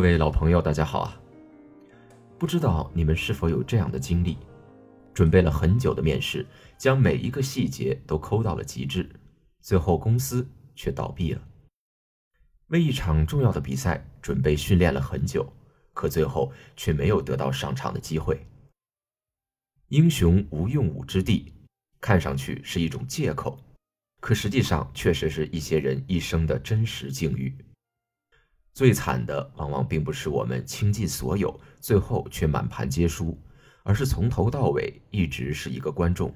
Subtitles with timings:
[0.00, 1.20] 各位老朋友，大家好啊！
[2.38, 4.38] 不知道你们是否有这样的经历：
[5.12, 6.46] 准备了很久的面试，
[6.78, 9.06] 将每一个细节都抠到了极致，
[9.60, 11.42] 最后公司却倒闭了。
[12.68, 15.46] 为一场重要的比赛准备训练了很久，
[15.92, 18.46] 可最后却没有得到上场的机会。
[19.88, 21.52] 英雄无用武之地，
[22.00, 23.58] 看上去是一种借口，
[24.18, 27.54] 可实际上确实是一些人一生的真实境遇。
[28.72, 33.36] 最惨的往往并不是我们倾尽所有，最后却满盘皆输，
[33.82, 36.34] 而是从头到尾一直是一个观众。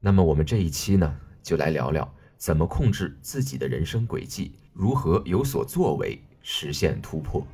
[0.00, 7.46] 那么我们这一期呢，就来聊聊怎么控制自己的人生轨迹，如何有所作为，实现突破。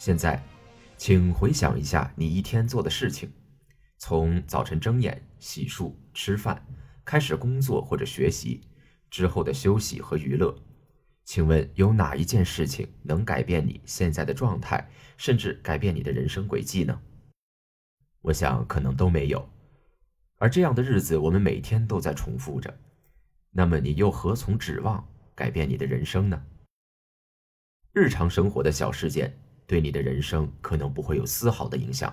[0.00, 0.42] 现在，
[0.96, 3.30] 请回想一下你一天做的事情，
[3.98, 6.66] 从早晨睁眼、洗漱、吃饭，
[7.04, 8.62] 开始工作或者学习，
[9.10, 10.56] 之后的休息和娱乐。
[11.26, 16.98] 请问有哪一件事情能改变你现在的状态，甚至改变你的人生轨迹呢？
[18.22, 19.46] 我想可能都没有。
[20.38, 22.74] 而这样的日子，我们每天都在重复着。
[23.50, 26.42] 那么你又何从指望改变你的人生呢？
[27.92, 29.38] 日常生活的小事件。
[29.70, 32.12] 对你的人生可能不会有丝毫的影响，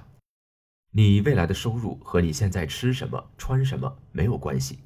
[0.92, 4.78] 你未来的收入和你现在吃什么穿什么没有关系，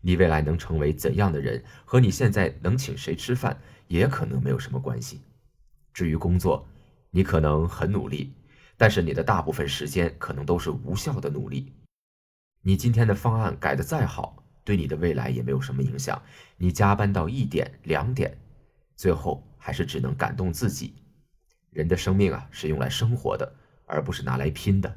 [0.00, 3.56] 你未来能成为怎样的人和你现在能请谁吃饭
[3.86, 5.20] 也可能没有什么关系。
[5.94, 6.66] 至于工作，
[7.12, 8.34] 你可能很努力，
[8.76, 11.72] 但是你的大部分时间可能都是无效的努力。
[12.62, 16.20] 你今天的方案改得再好，对你的未来也没有什么影响。
[16.56, 18.36] 你加班到一点两点，
[18.96, 20.92] 最后还是只能感动自己。
[21.76, 23.46] 人的生命啊，是用来生活的，
[23.84, 24.90] 而不是拿来拼的。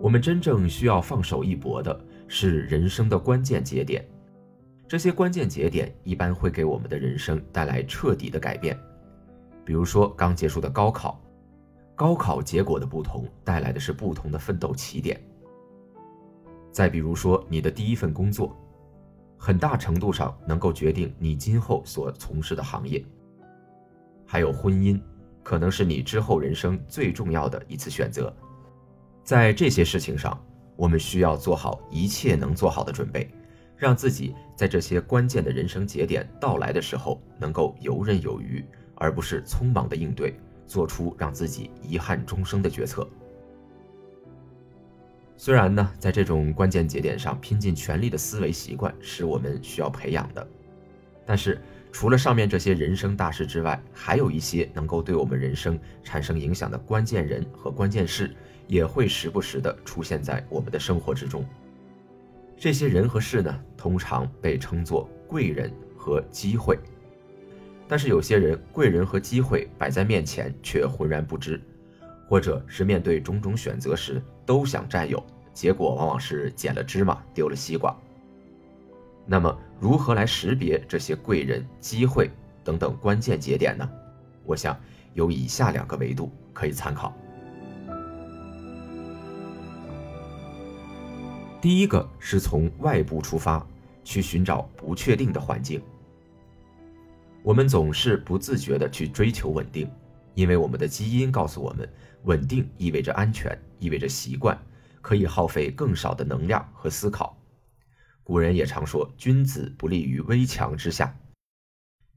[0.00, 4.06] 我们真正需要放手一搏的是人生的关键节点，
[4.86, 8.78] 这些关键节点一般会给我们的人生带来彻底的改变。
[9.64, 11.20] 比如说刚结束的高考，
[11.96, 15.20] 高考结果的不同带来的是不同的奋斗起点。
[16.70, 18.56] 再比如说，你的第一份工作，
[19.36, 23.04] 很大程度上能够决定你今后所从事的行业。
[24.26, 25.00] 还有婚姻，
[25.42, 28.34] 可能是你之后人生最重要的一次选择。
[29.24, 30.38] 在这些事情上，
[30.76, 33.28] 我们需要做好一切能做好的准备，
[33.76, 38.64] 让自己在这些关键的人生节点到来的时候能够游刃有余，
[38.96, 43.08] 而不是匆忙的应对，做出让自己遗憾终生的决策。
[45.40, 50.44] 虽然呢，在这种关键节点上拼尽全力的思维习惯是我们需要培养的，
[51.24, 51.60] 但是
[51.92, 58.34] 除了上面这些人生大事之外，还有一些能够对我们人生产生影响的关键人和关键事，
[58.66, 61.46] 也会时不时的出现在我们的生活之中。
[62.56, 66.76] 这些人和事呢，通常被称作贵人和机会，
[67.86, 71.62] 但是有些人贵人和机会摆在面前却浑然不知。
[72.28, 75.24] 或者是面对种种选择时都想占有，
[75.54, 77.96] 结果往往是捡了芝麻丢了西瓜。
[79.24, 82.30] 那么，如何来识别这些贵人、机会
[82.62, 83.88] 等等关键节点呢？
[84.44, 84.78] 我想
[85.14, 87.14] 有以下两个维度可以参考。
[91.60, 93.66] 第一个是从外部出发，
[94.04, 95.80] 去寻找不确定的环境。
[97.42, 99.90] 我们总是不自觉地去追求稳定。
[100.34, 101.88] 因为我们的基因告诉我们，
[102.24, 104.58] 稳定意味着安全，意味着习惯，
[105.00, 107.36] 可以耗费更少的能量和思考。
[108.22, 111.16] 古人也常说，君子不立于危墙之下。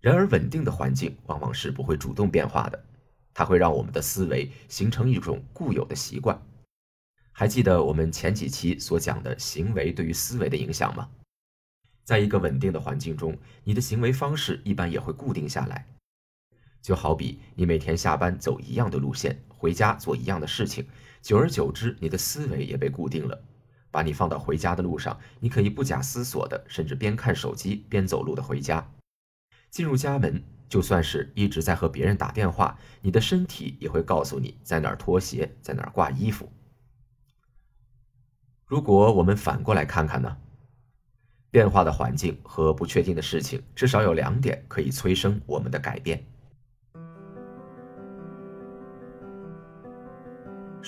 [0.02, 2.84] 然而，稳定的环境往往是不会主动变化的，
[3.34, 6.42] 它会让我们的思维形成一种固有的习惯。
[7.32, 11.08] 还记得我们前几期所讲的行为对于思维的影响吗？
[12.04, 15.88] 在一个稳定的环境中，你的行为方式一般也会固定下来。
[16.82, 20.86] 就好比你每天下班走一样的路线，回家做一样的事情，
[21.22, 23.44] 久而久之，你的思维也被固定了。
[23.92, 28.90] 把你放到回家的路上，你可以不假思索的，甚至边看手机边走路的回家。
[29.70, 36.50] 进入家门，就算是一直在和别人打电话，你的身体也会告诉你在哪儿脱鞋，在哪儿挂衣服。
[38.66, 40.38] 如果我们反过来看看呢？
[41.52, 46.26] 变化的环境和不确定的事情，至少有两点可以催生我们的改变。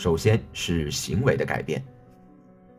[0.03, 1.81] 首先是行为的改变。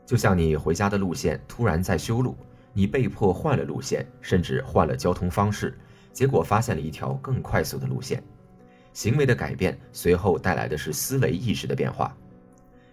[0.04, 2.36] 就像你回家的路线突然在修路，
[2.74, 5.74] 你被迫换了路线，甚至换了交通方式，
[6.12, 8.22] 结果发现了一条更快速的路线。
[8.92, 12.14] 行为的改变随后带来的是思维意识的变化。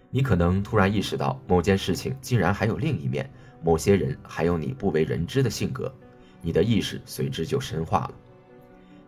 [0.08, 3.30] 你可能突然意识到某件事情竟然还有另一面，
[3.62, 5.94] 某些人还有你不为人知的性格，
[6.40, 8.12] 你的意识随之就深化了。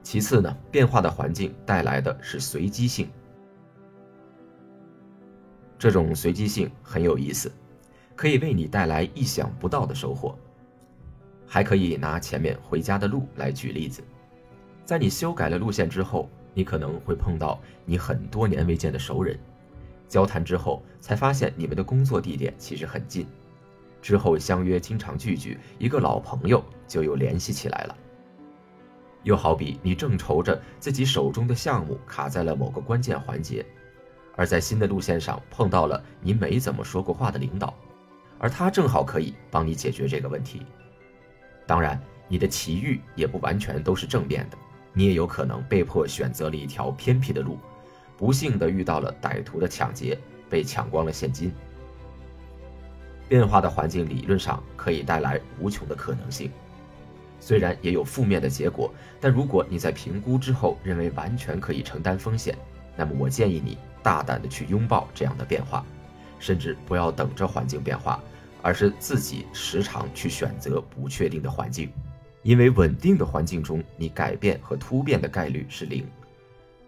[0.03, 3.09] 其次呢，变化的环境带来的是随机性，
[5.85, 7.53] 这种随机性很有意思。
[8.17, 10.35] 可以为你带来意想不到的收获。
[11.47, 14.03] 还可以拿前面回家的路来举例子，
[14.87, 19.39] 在你修改了路线之后，你可能会碰到你很多年未见的熟人，
[20.09, 23.27] 交谈之后才发现你们的工作地点其实很近，
[24.01, 27.95] 之后相约经常聚聚，一个老朋友就又联系起来了。
[29.23, 33.63] 又好比你正愁着自己手中的项目卡在了某个关键环节，
[34.37, 37.75] 而在新的路线上碰到了你没怎么说过话的领导。
[38.39, 40.67] 而他正好可以帮你解决这个问题。
[41.67, 41.99] 当然，
[42.29, 44.59] 你的奇遇也不完全都是正面的，
[44.93, 47.59] 你也有可能被迫选择了一条偏僻的路，
[48.19, 50.19] 不幸的遇到了歹徒的抢劫，
[50.51, 51.55] 被抢光了现金。
[53.29, 56.51] 变化的环境理论上可以带来无穷的可能性，
[57.41, 62.55] 虽然也有负面的结果，但如果你在评估之后认为完全可以承担风险，
[62.96, 65.85] 那么我建议你大胆的去拥抱这样的变化。
[66.41, 68.23] 甚至不要等着环境变化，
[68.61, 71.91] 而是自己时常去选择不确定的环境，
[72.43, 76.06] 因为稳定的环境中，你改变和突变的概率是零，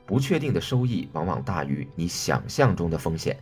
[0.04, 3.38] 不确定的收益往往大于你想象中的风险，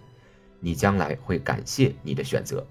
[0.61, 2.65] 你将来会感谢你的选择。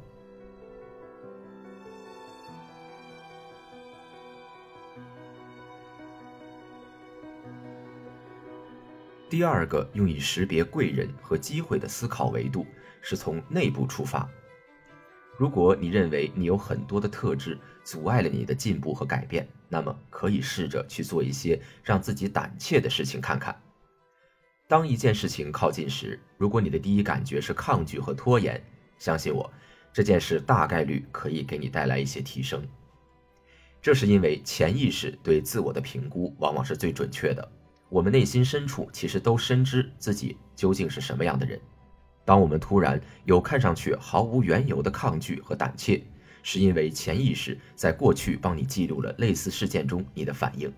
[9.33, 12.67] 第二个用以识别贵人和机会的思考维度。
[13.01, 14.29] 是从内部出发。
[15.39, 23.59] 如果你认为你有很多的特质阻碍了你的进步和改变，那么可以试着去做一些让自己胆怯的事情看看。
[24.67, 28.63] 当一件事情靠近时，如果你的第一感觉是抗拒和拖延，
[28.99, 29.51] 相信我，
[29.91, 32.63] 这件事大概率可以给你带来一些提升。
[33.81, 37.51] 这是因为潜意识对自我的评估往往是最准确的。
[37.93, 41.61] 我们内心深处其实都深知自己究竟是什么样的人。
[42.25, 46.03] 当我们突然有看上去毫无缘由的抗拒和胆怯，
[46.41, 50.73] 是因为潜意识在过去帮你记录了类似事件中你的反应，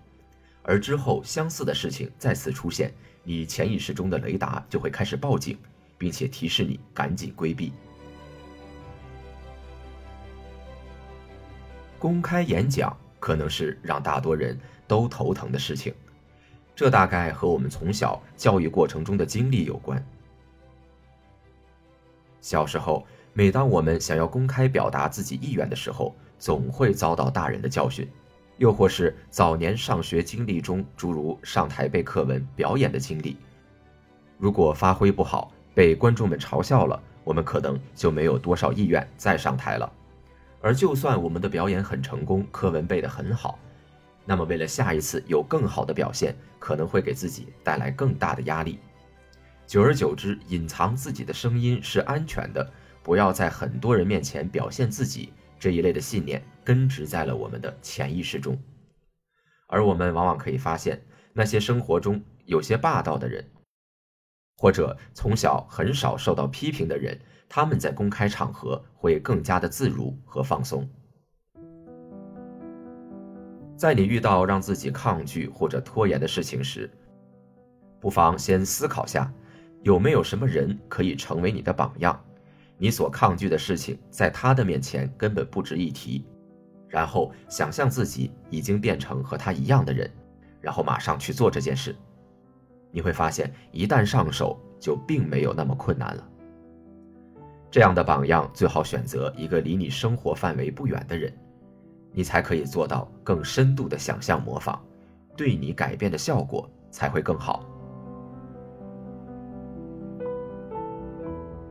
[0.62, 2.92] 而之后相似的事情再次出现，
[3.24, 5.56] 你潜意识中的雷达就会开始报警，
[5.96, 7.72] 并且提示你赶紧规避。
[11.98, 15.94] 公开演讲可能是让大多人都头疼的事情，
[16.76, 20.04] 这大概和我们从小教育过程中的经历有关。
[22.42, 28.06] 小时候，每当我们想要公开表达自己意愿的时候，总会遭到大人的教训；
[28.58, 33.38] 又或是早年上学经历中，诸如上台背课文、表演的经历。
[34.36, 39.90] 如果发挥不好，被观众们嘲笑了，我们可能就没有多少意愿再上台了。
[40.60, 43.58] 而就算我们的表演很成功，课文背得很好，
[44.28, 48.80] 那么为了下一次有更好的表现，可能会给自己带来更大的压力。
[49.66, 52.70] 久而久之，隐藏自己的声音是安全的，
[53.02, 58.60] 不要在很多人面前表现自己这一类的信念根植在了我们的潜意识中。
[59.68, 61.00] 而我们往往可以发现，
[61.32, 63.44] 那些生活中有些霸道的人，
[64.56, 70.88] 或者从小很少受到批评的人，他们在公开场合会更加的自如和放松。
[73.76, 76.90] 在你遇到让自己抗拒或者拖延的事情时，
[78.00, 79.30] 不妨先思考下。
[79.82, 82.18] 有没有什么人可以成为你的榜样？
[82.76, 86.26] 你所抗拒的事情，在他的面前根本不值一提。
[86.88, 90.10] 然后想象自己已经变成和他一样的人，
[90.60, 91.94] 然后马上去做这件事。
[92.90, 96.28] 你会发现，一旦上手，就并没有那么困难了。
[97.70, 101.32] 这样的榜样最好选择一个离你生活范围不远的人，
[102.16, 104.78] 你才可以做到更深度的想象模仿，
[105.36, 107.62] 对你改变的效果才会更好。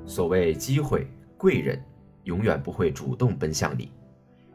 [0.06, 1.84] 所谓机会，贵人
[2.26, 3.92] 永远不会主动奔向你，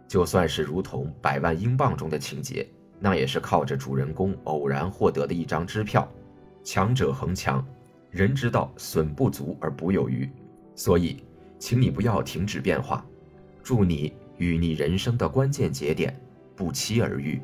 [0.07, 2.65] 就算是如同百万英镑中的情节，
[3.01, 6.09] 那也是靠着主人公偶然获得的一张支票。
[6.63, 7.67] 强者恒强，
[8.13, 10.31] 人之道损不足而补有余，
[10.77, 11.25] 所以，
[11.59, 13.05] 请你不要停止变化。
[13.61, 16.19] 祝你与你人生的关键节点
[16.57, 17.41] 不期而遇。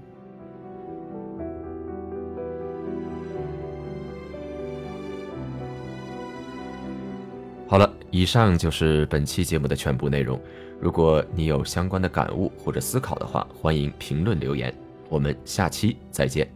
[7.69, 10.41] 好了，以上就是本期节目的全部内容。
[10.81, 14.73] 如果你有相关的感悟或者思考的话，欢迎评论留言。
[15.09, 16.56] 我们下期再见。